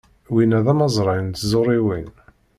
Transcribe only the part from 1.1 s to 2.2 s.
n tẓuriwin.